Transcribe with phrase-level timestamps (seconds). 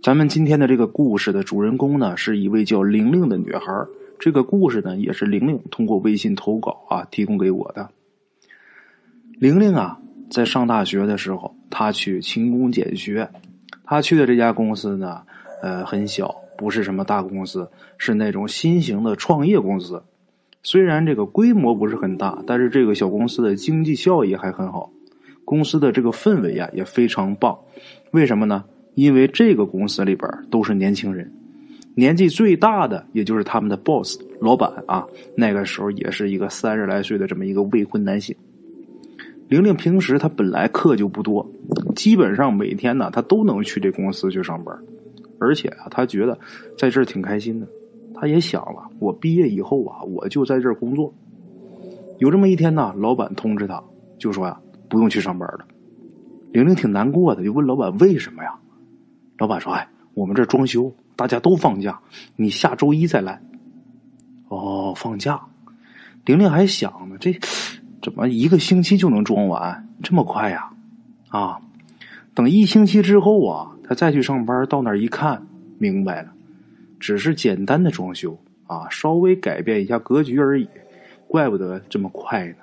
[0.00, 3.84] 咱们今天的这个故事的主人公呢，是一位叫玲玲的女孩。
[4.20, 7.90] 这个故事呢，也是玲玲通过微信投稿啊提供给我的。
[9.40, 9.98] 玲玲啊，
[10.30, 13.28] 在上大学的时候，她去勤工俭学。
[13.84, 15.22] 她去的这家公司呢，
[15.62, 17.68] 呃，很小，不是什么大公司，
[17.98, 20.00] 是那种新型的创业公司。
[20.62, 24.92] 虽然这个规模不是很大，但是这个小公司的经济效益还很好。
[25.44, 27.58] 公司的这个氛围呀，也非常棒。
[28.12, 28.64] 为什么呢？
[28.98, 31.30] 因为这个公司里边都是年轻人，
[31.94, 38.34] 年纪最大的也就是他们的 boss 老板啊，那个时候也是一个三十来岁的这么一个未婚男性。
[39.46, 41.48] 玲玲平时她本来课就不多，
[41.94, 44.76] 基本上每天呢她都能去这公司去上班，
[45.38, 46.36] 而且啊她觉得
[46.76, 47.68] 在这儿挺开心的。
[48.12, 51.14] 她也想了，我毕业以后啊我就在这儿工作。
[52.18, 53.80] 有这么一天呢，老板通知她，
[54.18, 55.64] 就说呀不用去上班了。
[56.50, 58.52] 玲玲挺难过的，就问老板为什么呀？
[59.38, 61.98] 老板说：“哎，我们这装修，大家都放假，
[62.36, 63.40] 你下周一再来。”
[64.48, 65.40] 哦，放假。
[66.24, 67.32] 玲玲还想呢，这
[68.02, 69.88] 怎么一个星期就能装完？
[70.02, 70.70] 这么快呀？
[71.28, 71.58] 啊，
[72.34, 75.46] 等一星期之后啊，他再去上班，到那儿一看，
[75.78, 76.32] 明白了，
[77.00, 80.68] 只是简单的装修啊，稍微改变一下格局而已，
[81.26, 82.56] 怪不得这么快呢。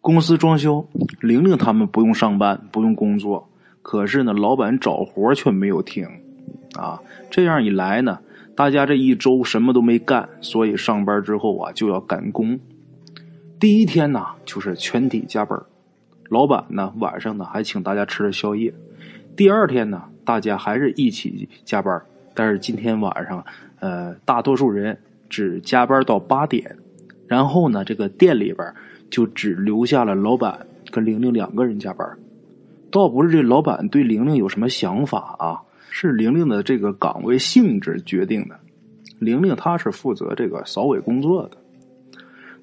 [0.00, 0.88] 公司装修，
[1.20, 3.49] 玲玲他们不用上班，不用工作。
[3.82, 6.06] 可是呢，老板找活却没有停，
[6.76, 7.00] 啊，
[7.30, 8.20] 这样一来呢，
[8.54, 12.60] 大家这一周什么都没干，所以上班之后啊就要赶工。
[13.58, 15.60] 第一天呢，就是全体加班，
[16.28, 18.72] 老板呢晚上呢还请大家吃了宵夜。
[19.36, 22.02] 第二天呢，大家还是一起加班，
[22.34, 23.44] 但是今天晚上，
[23.80, 26.76] 呃，大多数人只加班到八点，
[27.26, 28.74] 然后呢，这个店里边
[29.10, 32.06] 就只留下了老板跟玲玲两个人加班。
[32.90, 38.58] 倒不是这老板对玲玲有什么想法啊，是玲玲的这个岗位性质决定的。
[39.18, 41.56] 玲玲她是负责这个扫尾工作的。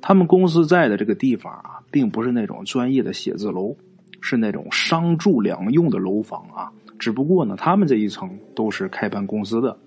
[0.02, 3.76] 他们公司在的这个地方啊，并不是那种专业的写字楼，
[4.22, 6.72] 是那种商住两用的楼房啊。
[7.00, 9.78] 只不过呢，他们这一层都是开办公司的。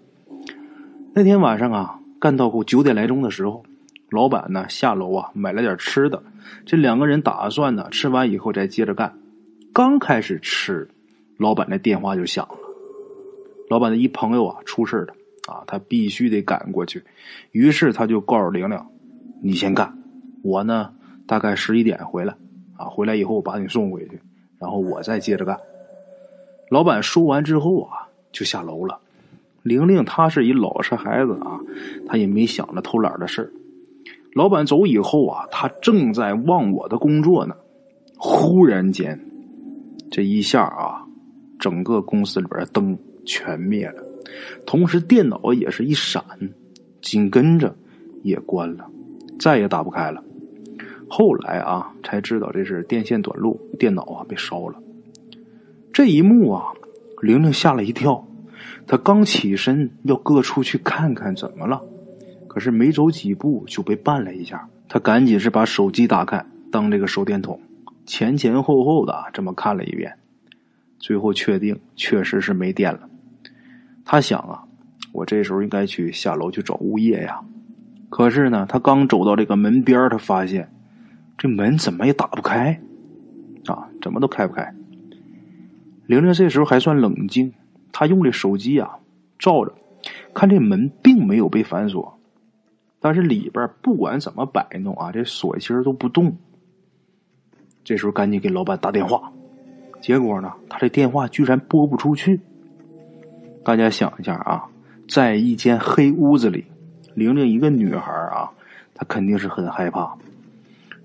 [1.12, 3.64] 那天晚上啊，干到够九点来钟的时候，
[4.10, 6.22] 老板呢下楼啊买了点吃的，
[6.64, 9.19] 这两个人打算呢吃完以后再接着干。
[9.72, 10.88] 刚开始吃，
[11.38, 12.56] 老板的电话就响了。
[13.68, 15.14] 老板的一朋友啊出事了
[15.48, 17.04] 啊，他必须得赶过去。
[17.52, 18.78] 于是他就告诉玲玲
[19.40, 19.96] ：“你先干，
[20.42, 20.92] 我呢
[21.24, 22.34] 大概十一点回来
[22.76, 24.20] 啊，回来以后我把你送回去，
[24.58, 25.56] 然后我再接着干。”
[26.68, 28.98] 老板说完之后啊，就下楼了。
[29.62, 31.60] 玲玲她是一老实孩子啊，
[32.08, 33.52] 她也没想着偷懒的事
[34.34, 37.54] 老板走以后啊，他正在忘我的工作呢，
[38.16, 39.29] 忽然间。
[40.10, 41.06] 这一下啊，
[41.58, 44.04] 整个公司里边灯全灭了，
[44.66, 46.22] 同时电脑也是一闪，
[47.00, 47.76] 紧跟着
[48.22, 48.90] 也关了，
[49.38, 50.22] 再也打不开了。
[51.08, 54.82] 后来啊，才知道这是电线短路，电脑啊被烧了。
[55.92, 56.64] 这一幕啊，
[57.22, 58.26] 玲玲吓了一跳，
[58.86, 61.80] 她刚起身要各出去看看怎么了，
[62.48, 67.60] 可是没走几步就被绊了一下，她赶紧是把手机打开当这个手电筒。
[68.10, 70.18] 前前后后的这么看了一遍，
[70.98, 73.08] 最后确定确实是没电了。
[74.04, 74.64] 他想啊，
[75.12, 77.40] 我这时候应该去下楼去找物业呀。
[78.08, 80.72] 可是呢，他刚走到这个门边他发现
[81.38, 82.80] 这门怎么也打不开
[83.66, 84.74] 啊，怎么都开不开。
[86.06, 87.52] 玲玲这时候还算冷静，
[87.92, 88.98] 她用这手机啊
[89.38, 89.72] 照着，
[90.34, 92.18] 看这门并没有被反锁，
[92.98, 96.36] 但是里边不管怎么摆弄啊，这锁芯都不动。
[97.82, 99.32] 这时候赶紧给老板打电话，
[100.00, 102.40] 结果呢，他这电话居然拨不出去。
[103.64, 104.64] 大家想一下啊，
[105.08, 106.64] 在一间黑屋子里，
[107.14, 108.50] 玲玲一个女孩啊，
[108.94, 110.14] 她肯定是很害怕。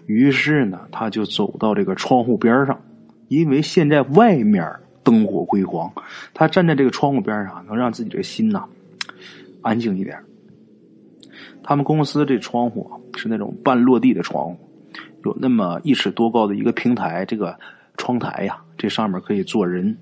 [0.05, 2.79] 于是呢，他就走到这个窗户边上，
[3.27, 4.69] 因为现在外面
[5.03, 5.91] 灯火辉煌，
[6.33, 8.65] 他站在这个窗户边上，能让自己这个心呐
[9.61, 10.19] 安静一点。
[11.63, 14.57] 他们公司这窗户是那种半落地的窗户。
[15.25, 17.59] 有那么一尺多高的一个平台，这个
[17.97, 19.97] 窗台呀，这上面可以坐人。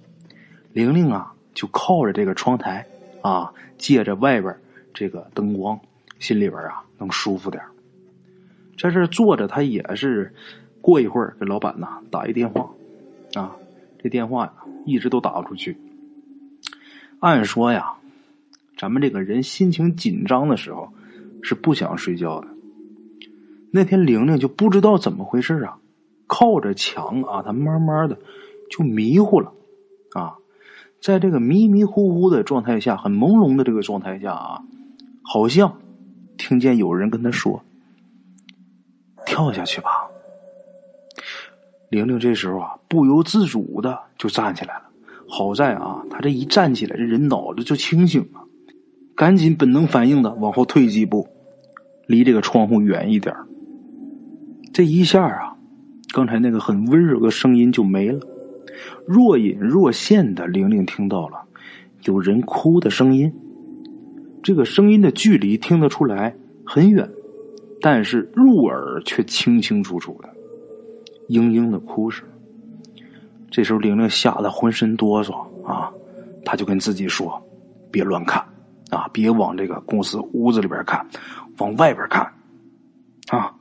[0.74, 2.86] 玲玲啊，就靠着这个窗台
[3.22, 4.54] 啊，借着外边
[4.94, 5.80] 这个灯光，
[6.20, 7.64] 心里边啊能舒服点
[8.78, 10.34] 在这坐着，他也是
[10.82, 12.70] 过一会儿给老板呐打一电话
[13.36, 13.56] 啊，
[14.02, 14.54] 这电话呀
[14.86, 15.78] 一直都打不出去。
[17.20, 17.94] 按说呀，
[18.78, 20.92] 咱们这个人心情紧张的时候
[21.42, 22.48] 是不想睡觉的。
[23.76, 25.80] 那天玲玲就不知道怎么回事啊，
[26.28, 28.16] 靠着墙啊，她慢慢的
[28.70, 29.52] 就迷糊了，
[30.14, 30.36] 啊，
[31.02, 34.62] 在这个迷迷糊糊的状态下，很朦胧的这个状态下啊，
[35.24, 35.80] 好像
[36.38, 37.64] 听见有人跟他说
[39.26, 39.90] ：“跳下去吧。”
[41.90, 44.84] 玲玲这时候啊，不由自主的就站起来了。
[45.28, 48.42] 好在啊，她这一站起来，这人脑子就清醒了，
[49.16, 51.28] 赶紧本能反应的往后退几步，
[52.06, 53.36] 离这个窗户远一点
[54.74, 55.56] 这一下啊，
[56.12, 58.20] 刚才那个很温柔的声音就没了。
[59.06, 61.38] 若隐若现的，玲玲听到了
[62.06, 63.32] 有人哭的声音。
[64.42, 66.36] 这个声音的距离听得出来
[66.66, 67.08] 很远，
[67.80, 70.30] 但是入耳却清清楚楚的，
[71.30, 72.28] 嘤嘤的哭声。
[73.52, 75.94] 这时候，玲玲吓得浑身哆嗦啊，
[76.44, 77.40] 她就跟自己说
[77.92, 78.44] ：“别乱看
[78.90, 81.06] 啊，别往这个公司屋子里边看，
[81.60, 82.28] 往外边看
[83.30, 83.56] 啊。”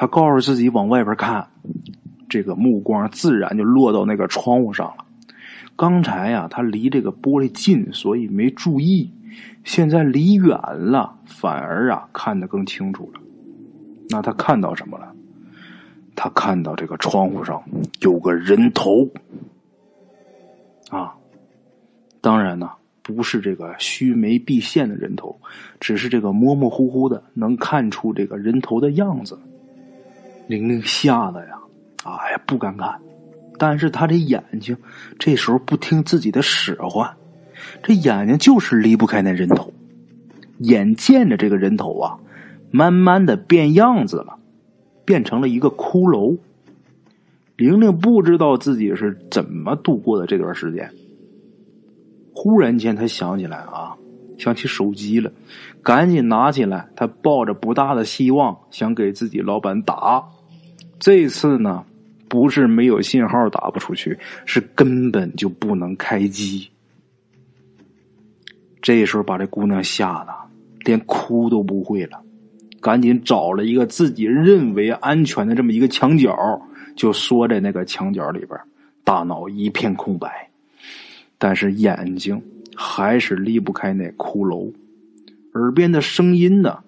[0.00, 1.48] 他告诉自己往外边看。
[2.28, 5.04] 这个目光自然就落到那个窗户上了。
[5.74, 9.10] 刚才呀，他离这个玻璃近，所以没注意。
[9.64, 13.20] 现在离远了，反而啊看得更清楚了。
[14.08, 15.12] 那他看到什么了？
[16.14, 17.60] 他看到这个窗户上
[18.00, 19.08] 有个人头。
[20.90, 21.16] 啊，
[22.20, 22.70] 当然呢，
[23.02, 25.40] 不是这个须眉毕现的人头，
[25.80, 29.36] 只是这个模模糊糊的，能看出这个人头的样子。
[30.48, 31.54] 玲玲吓得呀。
[32.04, 32.98] 哎呀，不敢看，
[33.58, 34.74] 但是他这眼睛
[35.18, 37.14] 这时候不听自己的使唤，
[37.82, 39.70] 这眼睛就是离不开那人头。
[40.60, 42.18] 眼见着这个人头啊，
[42.70, 44.38] 慢慢的变样子了，
[45.04, 46.38] 变成了一个骷髅。
[47.56, 50.90] 玲玲不知道自己是怎么度过的这段时间。
[52.32, 53.96] 忽然间，他想起来啊，
[54.38, 55.30] 想起手机了，
[55.82, 60.24] 赶紧拿起来，他抱着不大的希望，想给自己老板打。
[60.98, 61.84] 这次呢？
[62.30, 66.68] 不是没有信号打不出去，是根本就不能开机。
[68.82, 70.34] 这时候把这姑娘吓得
[70.84, 72.20] 连哭都不会了，
[72.82, 76.60] 赶紧找了一个自己认为安全的这么一个墙角，
[76.94, 78.60] 就缩在那个墙角里边，
[79.04, 80.50] 大脑一片空白，
[81.38, 82.42] 但是眼睛
[82.76, 84.70] 还是离不开那骷髅，
[85.54, 86.80] 耳边的声音呢，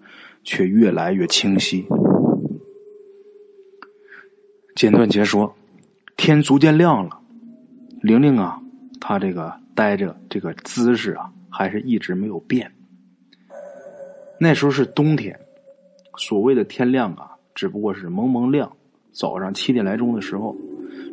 [0.45, 1.87] 却越来越清晰。
[4.81, 5.55] 简短截说，
[6.17, 7.21] 天逐渐亮了，
[8.01, 8.63] 玲玲啊，
[8.99, 12.73] 她这个待着这个姿势啊，还是一直没有变。
[14.39, 15.39] 那时候是冬天，
[16.17, 18.73] 所谓的天亮啊，只不过是蒙蒙亮。
[19.13, 20.57] 早上七点来钟的时候，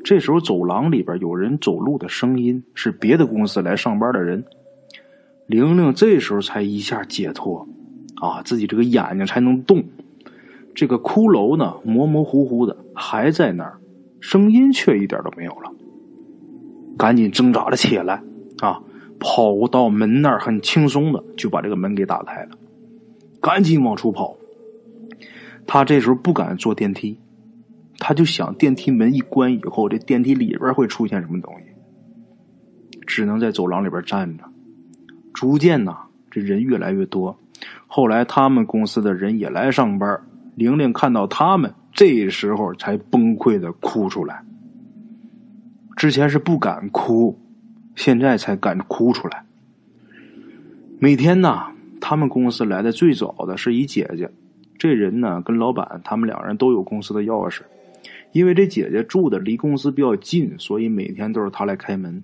[0.01, 4.45] 这时候走廊里边有人走路的声音，是别的公司来上班的人。
[5.45, 7.67] 玲玲这时候才一下解脱，
[8.21, 9.83] 啊，自己这个眼睛才能动。
[10.77, 13.79] 这个骷髅呢，模模糊糊的还在那儿，
[14.19, 15.73] 声音却一点都没有了。
[16.95, 18.21] 赶紧挣扎了起来，
[18.59, 18.79] 啊，
[19.19, 22.49] 跑到门那儿，很轻松的就把这个门给打开了，
[23.41, 24.37] 赶紧往出跑。
[25.65, 27.17] 他这时候不敢坐电梯，
[27.97, 31.65] 他就想电梯门一关以后，这电梯里边会出现什么东西，
[33.07, 34.43] 只能在走廊里边站着。
[35.33, 35.97] 逐渐呢，
[36.29, 37.35] 这人越来越多，
[37.87, 40.21] 后来他们公司的人也来上班。
[40.57, 44.43] 玲玲看到他们，这时候才崩溃的哭出来。
[45.95, 47.39] 之前是不敢哭，
[47.95, 49.45] 现在才敢哭出来。
[50.97, 51.61] 每天呢，
[52.01, 54.31] 他们公司来的最早的是一姐姐，
[54.79, 57.61] 这人呢跟老板他们两人都有公司的钥匙，
[58.31, 62.23] 因为这姐姐住的离公司比较近，所以每天都是她来开门。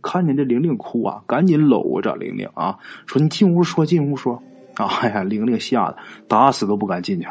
[0.00, 4.42] 看见这玲玲哭啊，赶紧搂着玲玲啊，说：“你进屋说，进屋说。”
[4.76, 7.26] 哎呀，玲玲吓得打死都不敢进去。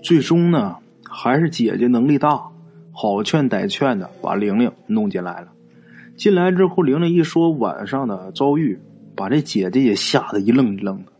[0.00, 2.40] 最终呢，还是姐姐能力大，
[2.92, 5.48] 好劝歹劝的把玲玲弄进来了。
[6.16, 8.78] 进来之后，玲玲一说晚上的遭遇，
[9.14, 11.12] 把这姐姐也吓得一愣一愣的。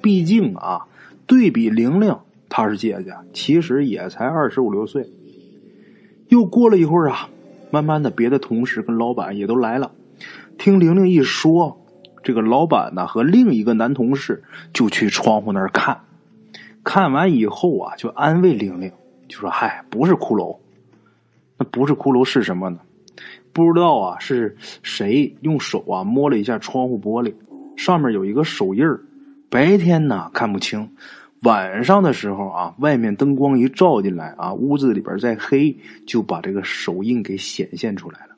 [0.00, 0.86] 毕竟啊，
[1.26, 2.16] 对比玲玲，
[2.48, 5.10] 她是姐姐，其实也才二十五六岁。
[6.28, 7.28] 又过了一会儿啊，
[7.70, 9.92] 慢慢的，别的同事跟老板也都来了。
[10.58, 11.80] 听玲玲一说，
[12.22, 14.42] 这个老板呢和另一个男同事
[14.72, 16.00] 就去窗户那儿看。
[16.86, 18.92] 看完以后啊，就安慰玲玲，
[19.26, 20.56] 就说：“嗨，不是骷髅，
[21.58, 22.78] 那不是骷髅是什么呢？
[23.52, 27.34] 不知道啊，是谁用手啊摸了一下窗户玻璃，
[27.76, 29.00] 上面有一个手印儿。
[29.50, 30.88] 白天呢看不清，
[31.42, 35.76] 晚上的时候啊，外面灯光一照进来啊，屋子里边再黑，
[36.06, 38.36] 就把这个手印给显现出来了。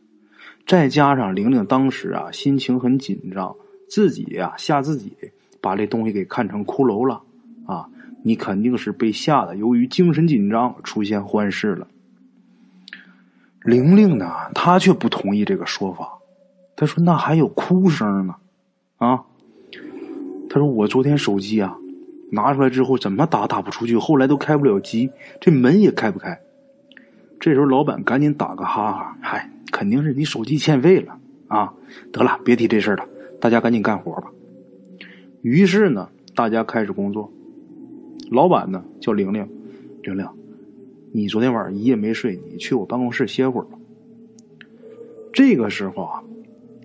[0.66, 3.54] 再加上玲玲当时啊心情很紧张，
[3.90, 5.12] 自己呀吓自己，
[5.60, 7.20] 把这东西给看成骷髅了
[7.66, 7.86] 啊。”
[8.22, 11.86] 你肯定是被吓得，由于精神紧张出现幻视了。
[13.62, 16.18] 玲玲呢，她却不同意这个说法。
[16.76, 18.36] 她说：“那还有哭声呢，
[18.96, 19.24] 啊？”
[20.48, 21.76] 他说：“我昨天手机啊
[22.30, 25.10] 拿出来之后，怎么打打不出去，后来都开不了机，
[25.40, 26.40] 这门也开不开。”
[27.40, 31.74] 这时候老板赶紧打个哈哈：“嗨，肯定是你手机欠费了啊！
[32.12, 33.04] 得了，别提这事了，
[33.40, 34.28] 大家赶紧干活吧。”
[35.42, 37.32] 于是呢，大家开始工作。
[38.30, 39.48] 老板呢叫玲玲，
[40.02, 40.26] 玲玲，
[41.12, 43.78] 你昨天晚上一夜没睡，你去我办公室歇会儿吧。
[45.32, 46.22] 这个时候啊。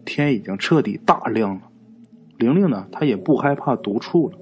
[0.05, 1.61] 天已经彻底大亮了，
[2.37, 4.37] 玲玲呢，她也不害怕独处了。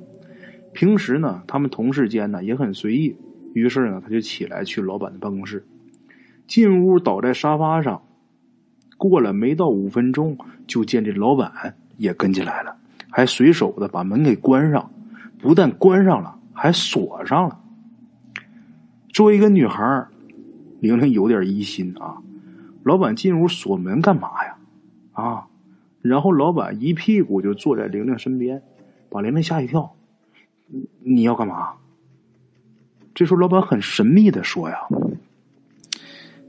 [0.73, 3.15] 平时呢，他们同事间呢也很随意，
[3.53, 5.63] 于是呢，他就起来去老板的办公室，
[6.47, 8.01] 进屋倒在沙发上。
[8.97, 12.75] 过了没到五分钟，就见这老板也跟进来了，
[13.11, 14.91] 还随手的把门给关上，
[15.37, 17.59] 不但关上了，还锁上了。
[19.09, 20.05] 作为一个女孩，
[20.79, 22.17] 玲玲有点疑心啊，
[22.83, 24.57] 老板进屋锁门干嘛呀？
[25.11, 25.47] 啊？
[26.01, 28.63] 然后老板一屁股就坐在玲玲身边，
[29.09, 29.93] 把玲玲吓一跳。
[30.67, 31.73] 你你要干嘛？
[33.13, 34.77] 这时候老板很神秘的说：“呀，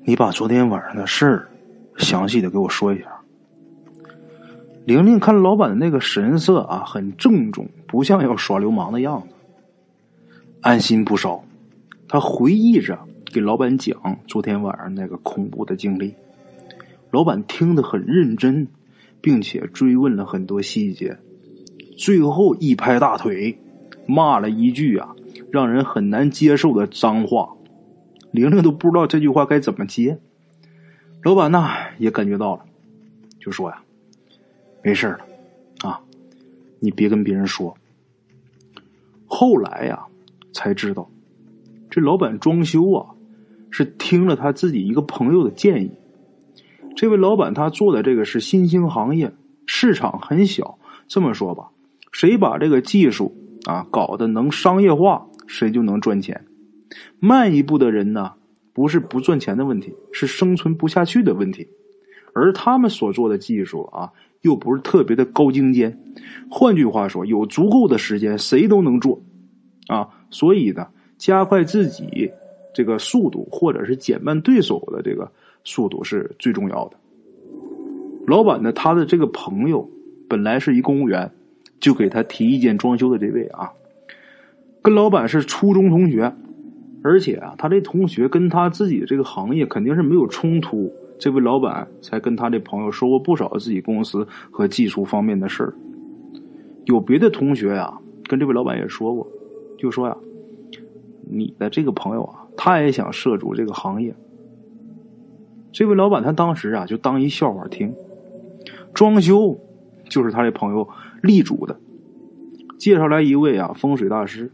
[0.04, 1.48] 你把昨天晚上的事儿
[1.98, 3.06] 详细的给我说一下。”
[4.86, 9.34] 玲玲看老板的那个神色啊，很郑重，不像要耍流氓的样子，
[10.62, 11.44] 安心不少。
[12.08, 16.14] 他回忆着给老板讲昨天晚上那个恐怖的经历，
[17.10, 18.66] 老板听得很认真。
[19.24, 21.16] 并且追问了很多细节，
[21.96, 23.56] 最后一拍大腿，
[24.04, 25.14] 骂了一句啊，
[25.52, 27.54] 让人很难接受的脏话。
[28.32, 30.18] 玲玲都不知道这句话该怎么接。
[31.22, 32.64] 老板呢也感觉到了，
[33.38, 33.80] 就说呀
[34.82, 36.00] ：“没事了，啊，
[36.80, 37.72] 你别跟别人说。”
[39.28, 40.04] 后来呀
[40.52, 41.10] 才知道，
[41.90, 43.14] 这老板装修啊
[43.70, 45.90] 是听了他自己一个朋友的建议。
[46.94, 49.32] 这位老板他做的这个是新兴行业，
[49.66, 50.78] 市场很小。
[51.08, 51.70] 这么说吧，
[52.12, 56.44] 谁把这个技术啊搞得能商业化，谁就能赚钱。
[57.18, 58.32] 慢一步的人呢，
[58.72, 61.68] 不是不赚钱的问题，是生存不下去的问题。
[62.34, 65.98] 而他们所做的技术啊，又不是特别的高精尖。
[66.50, 69.22] 换句话说，有足够的时间，谁都能做
[69.88, 70.08] 啊。
[70.32, 72.28] 所以呢，加快自己
[72.74, 75.30] 这个速度，或者是减慢对手的这个。
[75.64, 76.96] 速度是最重要的。
[78.26, 79.88] 老板呢，他的这个朋友
[80.28, 81.30] 本来是一公务员，
[81.78, 83.70] 就给他提意见装修的这位啊，
[84.82, 86.34] 跟老板是初中同学，
[87.04, 90.92] 而且啊，他这同学跟他自己这个行业肯定是没有冲突。
[91.16, 95.72] 这位老板才跟他这朋友说过不少自己公司和技术方面的事儿。
[96.86, 99.24] 有别的同学呀，跟这位老板也说过，
[99.82, 100.16] 就说呀，
[101.28, 104.14] 你的这个朋友啊，他也想涉足这个行业。
[105.72, 107.92] 这位老板他当时啊就当一笑话听，
[108.94, 109.58] 装修
[110.08, 110.88] 就是他的朋友
[111.20, 111.80] 力主的，
[112.78, 114.52] 介绍来一位啊风水大师。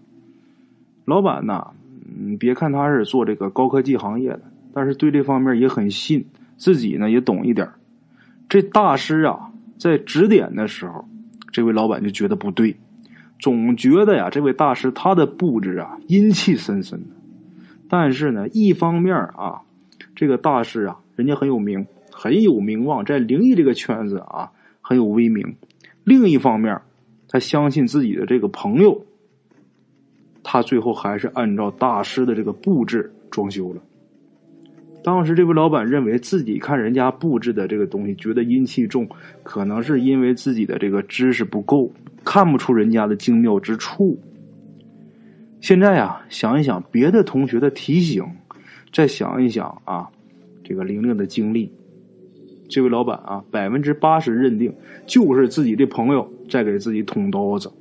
[1.04, 1.73] 老板呐，
[2.06, 4.40] 嗯，别看他是做这个高科技行业的，
[4.73, 6.25] 但是对这方面也很信，
[6.56, 7.68] 自己呢也懂一点。
[8.49, 11.04] 这大师啊在指点的时候，
[11.52, 12.78] 这位老板就觉得不对，
[13.38, 17.07] 总觉得呀这位大师他的布置啊阴气森森的。
[17.88, 19.62] 但是呢，一方面啊，
[20.14, 20.99] 这个大师啊。
[21.16, 25.57] 人家很有名，很有名望，在灵异这个圈子啊很有威名。
[26.04, 26.80] 另一方面，
[27.28, 29.04] 他相信自己的这个朋友，
[30.45, 33.83] 他最后还是按照大师的这个布置装修了。
[35.02, 39.09] 当时这位老板认为自己看人家布置的这个东西，觉得阴气重，
[39.42, 41.90] 可能是因为自己的这个知识不够，
[42.30, 44.20] 看不出人家的精妙之处。
[45.62, 48.23] 现在啊，想一想别的同学的提醒，
[48.92, 50.11] 再想一想啊。
[50.62, 51.73] 这个玲玲的经历，
[52.68, 54.70] 这位老板啊，百分之八十认定
[55.06, 57.73] 就是自己的朋友在给自己捅刀子，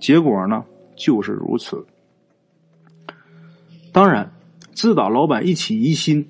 [0.00, 0.64] 结果呢
[0.96, 1.84] 就是如此。
[3.92, 4.32] 当然，
[4.72, 6.26] 自打老板一起疑心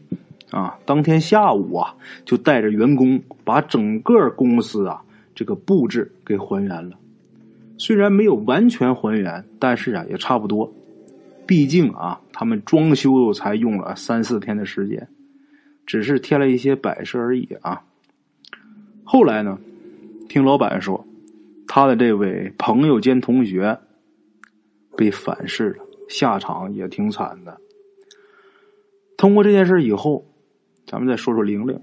[0.50, 1.94] 啊，当天下午啊，
[2.24, 5.00] 就带着员工把整个公司啊
[5.32, 6.96] 这个布置给还原了。
[7.80, 10.70] 虽然没有完全还原，但是啊也差不多。
[11.46, 15.08] 毕竟啊，他们装修才用了三四天的时间。
[15.86, 17.82] 只是添了一些摆设而已啊。
[19.02, 19.58] 后来呢，
[20.28, 21.06] 听老板说，
[21.66, 23.78] 他的这位朋友兼同学
[24.94, 27.56] 被反噬了，下场也挺惨的。
[29.16, 30.26] 通过这件事以后，
[30.86, 31.80] 咱们再说说玲玲。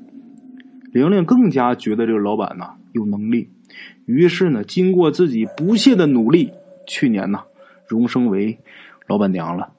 [0.94, 3.50] 玲玲更加觉得这个老板呢有能力，
[4.06, 6.52] 于是呢，经过自己不懈的努力，
[6.86, 7.44] 去年呢，
[7.88, 8.58] 荣升为
[9.08, 9.72] 老板娘了。